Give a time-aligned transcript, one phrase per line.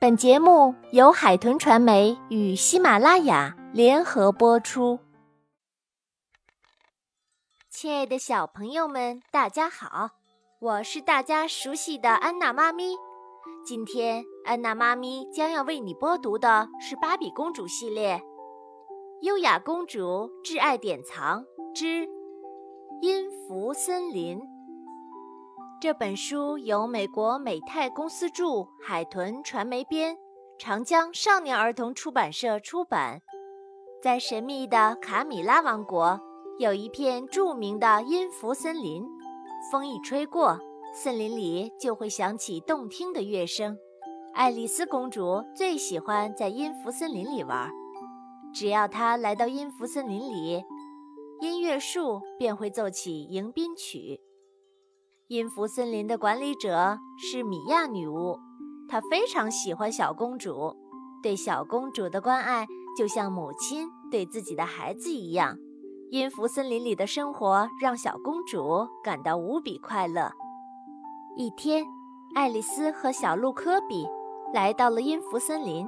[0.00, 5.00] 本节目由海豚传媒与喜马拉雅联合播出。
[7.68, 10.10] 亲爱的小朋友们，大家好，
[10.60, 12.94] 我是大家熟悉的安娜妈咪。
[13.66, 18.18] 今天，安娜妈咪将要为你播读的是《芭比公主》系列
[19.26, 21.44] 《优雅公主挚爱典藏
[21.74, 22.06] 之
[23.02, 24.38] 音符森林》。
[25.80, 30.18] 这本书由美国美泰公司著，海豚传媒编，
[30.58, 33.22] 长江少年儿童出版社出版。
[34.02, 36.20] 在神秘的卡米拉王国，
[36.58, 39.06] 有一片著名的音符森林。
[39.70, 40.58] 风一吹过，
[40.92, 43.78] 森林里就会响起动听的乐声。
[44.34, 47.70] 爱丽丝公主最喜欢在音符森林里玩。
[48.52, 50.64] 只要她来到音符森林里，
[51.40, 54.20] 音乐树便会奏起迎宾曲。
[55.28, 58.40] 音符森林的管理者是米娅女巫，
[58.88, 60.74] 她非常喜欢小公主，
[61.22, 65.54] 对小公主的关爱就像母亲对自己的孩子一样。
[66.10, 70.32] 音符森林里的生活让小公主感到无比快乐。
[71.36, 71.84] 一天，
[72.34, 74.08] 爱丽丝和小鹿科比
[74.54, 75.86] 来到了音符森林。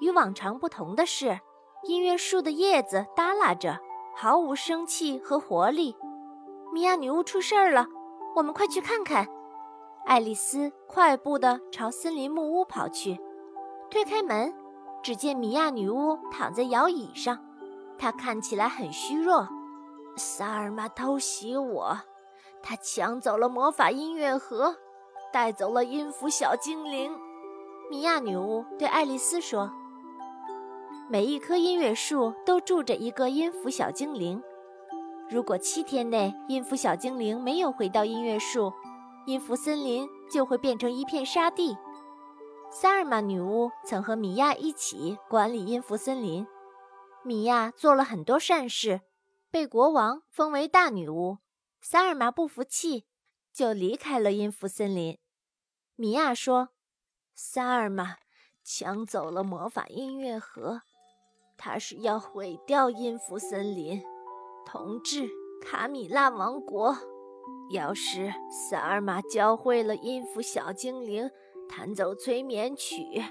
[0.00, 1.38] 与往常不同的是，
[1.86, 3.78] 音乐树的叶子耷拉着，
[4.16, 5.94] 毫无生气和活力。
[6.72, 7.88] 米娅女巫出事儿了！
[8.36, 9.26] 我们快去看看！
[10.04, 13.18] 爱丽丝快步地朝森林木屋跑去，
[13.90, 14.54] 推开门，
[15.02, 17.38] 只见米娅女巫躺在摇椅上，
[17.96, 19.48] 她看起来很虚弱。
[20.18, 21.98] 萨尔玛偷袭我，
[22.62, 24.76] 他抢走了魔法音乐盒，
[25.32, 27.10] 带走了音符小精灵。
[27.90, 29.70] 米娅女巫对爱丽丝说
[31.08, 34.42] ：“每一棵音乐树都住着一个音符小精灵。”
[35.28, 38.72] 如果七天内音符小精灵没有回到音乐树，
[39.26, 41.76] 音符森林就会变成一片沙地。
[42.70, 46.46] 萨尔玛女巫曾和米娅一起管理音符森林，
[47.24, 49.00] 米娅做了很多善事，
[49.50, 51.38] 被国王封为大女巫。
[51.80, 53.06] 萨尔玛不服气，
[53.52, 55.18] 就离开了音符森林。
[55.96, 56.68] 米娅说
[57.34, 58.18] ：“萨尔玛
[58.62, 60.82] 抢走了魔法音乐盒，
[61.56, 64.00] 他是要毁掉音符森林。”
[64.66, 65.30] 统治
[65.62, 66.96] 卡米拉王国。
[67.70, 71.30] 要是萨尔玛教会了音符小精灵
[71.68, 73.24] 弹奏催眠曲，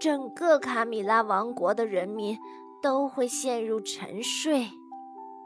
[0.00, 2.38] 整个卡米拉王国的人民
[2.80, 4.66] 都会陷入沉睡。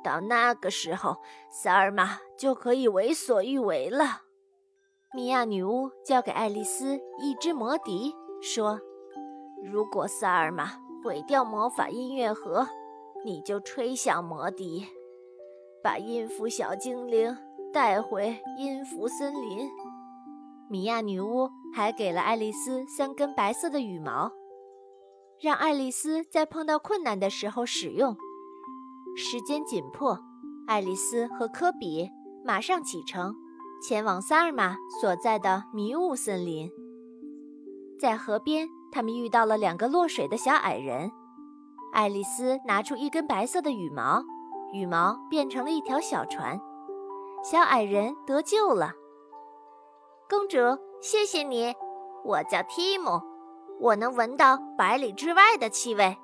[0.03, 1.17] 到那个时候，
[1.51, 4.23] 萨尔玛就可以为所欲为了。
[5.15, 8.79] 米娅女巫交给爱丽丝一支魔笛，说
[9.65, 10.73] ：“如果萨尔玛
[11.03, 12.67] 毁掉魔法音乐盒，
[13.25, 14.87] 你就吹响魔笛。”
[15.87, 17.39] 把音符小精灵
[17.73, 19.71] 带回音符森林。
[20.69, 24.33] 米娅女巫还给了爱丽丝三根白色的羽毛，
[25.41, 28.17] 让爱丽丝在碰到困难的时候使用。
[29.17, 30.19] 时间紧迫，
[30.67, 32.11] 爱丽丝和科比
[32.45, 33.37] 马上启程，
[33.81, 36.69] 前往萨尔玛所在的迷雾森林。
[38.01, 41.13] 在河边，他们遇到了两个落水的小矮人。
[41.93, 44.25] 爱丽丝拿出一根白色的羽毛。
[44.73, 46.61] 羽毛变成了一条小船，
[47.43, 48.93] 小矮人得救了。
[50.29, 50.57] 公主，
[51.01, 51.75] 谢谢你。
[52.25, 53.21] 我叫提姆，
[53.79, 56.17] 我能闻到百里之外的气味。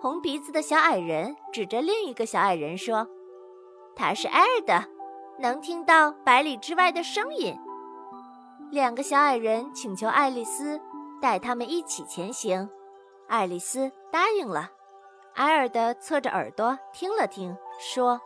[0.00, 3.06] 红鼻子的小矮人指着另一个小矮人说
[3.94, 4.74] ：“他是艾尔德，
[5.38, 7.56] 能听到百里之外的声音。”
[8.72, 10.80] 两个小矮人请求爱丽丝
[11.22, 12.68] 带他们一起前行，
[13.28, 14.70] 爱丽丝答应了。
[15.34, 18.20] 埃尔德侧着耳朵听了听，说：“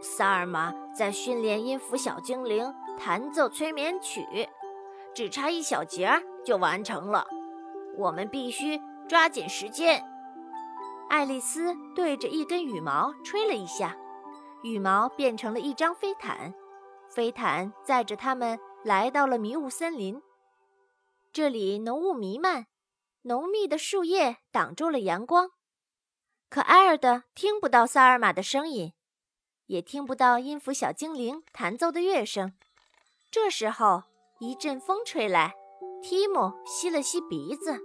[0.00, 4.48] 萨尔玛在训练音符小精灵弹奏催眠曲，
[5.12, 6.08] 只差一小节
[6.44, 7.26] 就完成了。
[7.96, 10.04] 我们必须抓紧时间。”
[11.10, 13.96] 爱丽丝对着一根羽毛吹了一下，
[14.62, 16.54] 羽毛变成了一张飞毯，
[17.08, 20.22] 飞毯载着他们来到了迷雾森林。
[21.32, 22.66] 这里浓雾弥漫，
[23.22, 25.50] 浓密的树叶挡住了阳光。
[26.50, 28.92] 可埃尔德听不到萨尔玛的声音，
[29.66, 32.52] 也听不到音符小精灵弹奏的乐声。
[33.30, 34.02] 这时候，
[34.40, 35.54] 一阵风吹来，
[36.02, 37.78] 提姆吸了吸鼻子，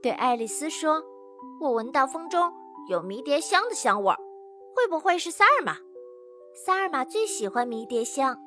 [0.00, 1.02] 对爱丽丝说
[1.60, 2.52] ：“我闻到风中
[2.88, 4.14] 有迷迭香的香味，
[4.76, 5.76] 会不会是萨尔玛？”
[6.64, 8.38] 萨尔玛最喜欢迷迭香，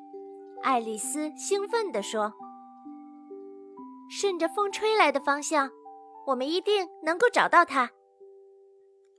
[0.62, 2.32] 爱丽丝兴奋地说
[4.08, 5.70] ：“顺着风吹来的方向，
[6.28, 7.90] 我们一定能够找到它。”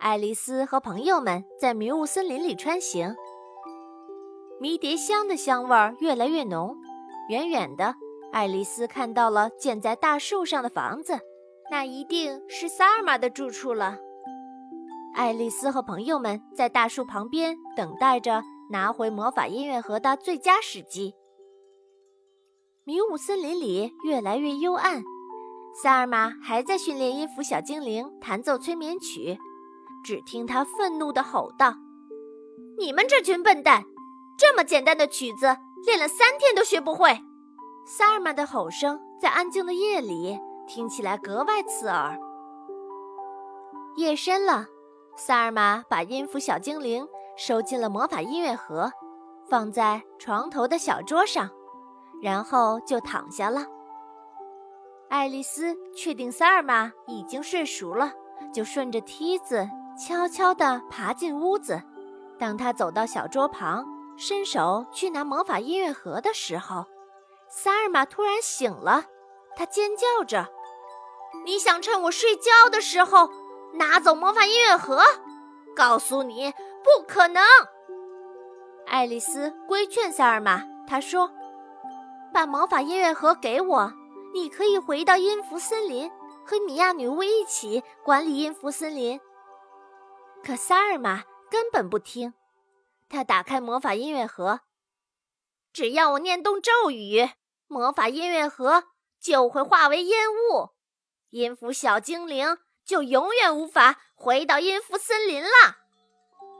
[0.01, 3.15] 爱丽丝和朋友们在迷雾森林里穿行，
[4.59, 6.75] 迷迭香的香味儿越来越浓。
[7.29, 7.93] 远远的，
[8.31, 11.19] 爱丽丝看到了建在大树上的房子，
[11.69, 13.99] 那一定是萨尔玛的住处了。
[15.13, 21.13] 爱丽丝和朋友们在大树旁边等待着拿回魔法音乐盒的最佳时机。
[22.85, 25.03] 迷雾森林里越来越幽暗，
[25.83, 29.37] 萨尔玛还在训练音符小精灵弹奏催眠曲。
[30.03, 31.75] 只听他愤怒地吼道
[32.77, 33.83] ：“你们这群笨蛋，
[34.37, 37.21] 这么简单的曲子练了三天都学不会！”
[37.85, 42.17] 萨尔玛的吼声在安静的夜里听起来格外刺耳。
[43.95, 44.67] 夜深了，
[45.17, 47.07] 萨尔玛把音符小精灵
[47.37, 48.91] 收进了魔法音乐盒，
[49.49, 51.49] 放在床头的小桌上，
[52.21, 53.65] 然后就躺下了。
[55.09, 58.13] 爱丽丝确定萨尔玛已经睡熟了，
[58.53, 59.67] 就顺着梯子。
[59.97, 61.81] 悄悄地爬进屋子。
[62.39, 63.85] 当他走到小桌旁，
[64.17, 66.85] 伸手去拿魔法音乐盒的时候，
[67.49, 69.05] 萨尔玛突然醒了。
[69.55, 70.47] 他尖叫着
[71.45, 73.29] ：“你想趁我睡觉的时候
[73.73, 75.03] 拿走魔法音乐盒？
[75.75, 76.51] 告诉你，
[76.83, 77.43] 不可能！”
[78.87, 81.29] 爱丽丝规劝萨尔玛，她说
[82.33, 83.93] ：“把魔法音乐盒给我，
[84.33, 86.09] 你可以回到音符森林，
[86.45, 89.19] 和米娅女巫一起管理音符森林。”
[90.43, 92.33] 可萨尔玛根本不听，
[93.07, 94.61] 他打开魔法音乐盒，
[95.71, 97.29] 只要我念动咒语，
[97.67, 98.85] 魔法音乐盒
[99.19, 100.69] 就会化为烟雾，
[101.29, 105.49] 音符小精灵就永远无法回到音符森林了。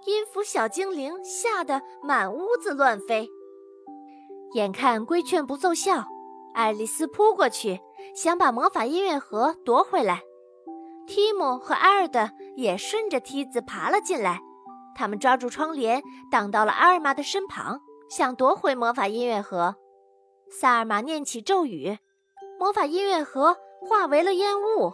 [0.06, 3.30] 音符小精灵吓得满屋子乱飞，
[4.54, 6.06] 眼看规劝不奏效，
[6.54, 7.80] 爱丽丝扑过去
[8.16, 10.22] 想把魔法音乐盒夺回来。
[11.08, 14.40] 提姆和埃尔德也顺着梯子爬了进来，
[14.96, 19.76] 他们抓住窗帘，挡到了阿尔玛的身旁，想夺回魔法音乐盒。
[20.50, 21.98] 萨尔玛念起咒语，
[22.60, 23.58] 魔法音乐盒
[23.88, 24.92] 化为了烟雾，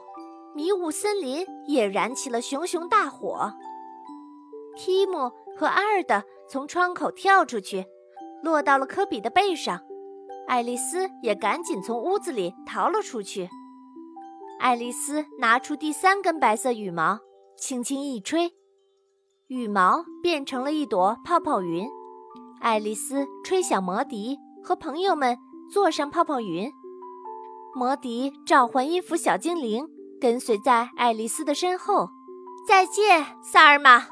[0.55, 3.51] 迷雾森林也燃起了熊熊大火。
[4.75, 7.83] 提姆和阿尔德从窗口跳出去，
[8.43, 9.81] 落到了科比的背上，
[10.47, 13.49] 爱丽丝也赶紧从屋子里逃了出去。
[14.59, 17.19] 爱丽丝拿出第三根白色羽毛，
[17.57, 18.53] 轻轻一吹，
[19.47, 21.87] 羽毛变成了一朵泡泡云。
[22.61, 25.35] 爱丽丝吹响魔笛，和朋友们
[25.71, 26.71] 坐上泡泡云。
[27.73, 29.87] 魔笛召唤音符小精灵，
[30.21, 32.07] 跟随在爱丽丝的身后。
[32.67, 34.05] 再见，萨尔玛！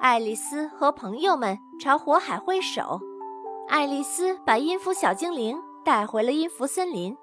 [0.00, 3.00] 爱丽丝和朋友们朝火海挥手。
[3.66, 7.16] 爱丽丝把音符小精灵带回了音符森林，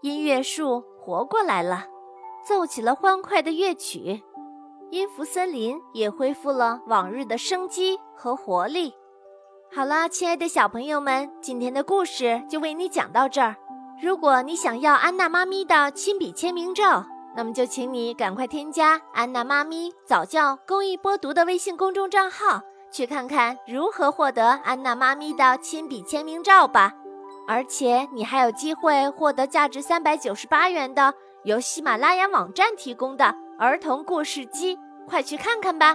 [0.00, 1.88] 音乐树活过来了。
[2.46, 4.22] 奏起了欢快的乐曲，
[4.90, 8.92] 音符森林也恢复了往日的生机和活力。
[9.74, 13.56] 好了，亲爱的小朋友们，今天的故事就为你讲到这儿。
[14.00, 17.04] 如果你想要安娜妈咪的亲笔签名照，
[17.36, 22.60] 那么就请你赶快添加安娜妈咪早教公益播读的微信公众账号，
[22.92, 26.94] 去看看如何获得安娜妈咪的亲笔签名照吧。
[27.46, 31.14] 而且你还有机会获得价值三百九十八元的。
[31.44, 35.94] 由喜马拉雅网站提供的儿童故事机，快去看看吧！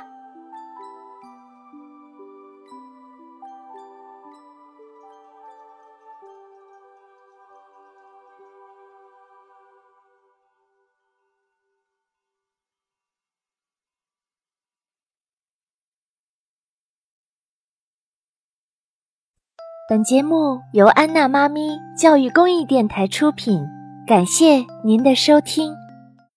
[19.89, 23.67] 本节目由安娜妈咪教育公益电台出品。
[24.05, 25.73] 感谢您的收听。